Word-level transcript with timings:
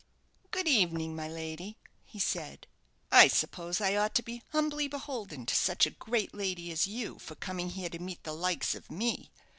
"Good 0.49 0.67
evening, 0.67 1.15
my 1.15 1.27
lady," 1.27 1.77
he 2.05 2.17
said. 2.17 2.65
"I 3.11 3.27
suppose 3.27 3.79
I 3.79 3.95
ought 3.95 4.15
to 4.15 4.23
be 4.23 4.41
humbly 4.49 4.87
beholden 4.87 5.45
to 5.45 5.53
such 5.55 5.85
a 5.85 5.91
grand 5.91 6.33
lady 6.33 6.71
as 6.71 6.87
you 6.87 7.19
for 7.19 7.35
coming 7.35 7.69
here 7.69 7.89
to 7.91 7.99
meet 7.99 8.23
the 8.23 8.33
likes 8.33 8.73
of 8.73 8.89
me. 8.89 9.31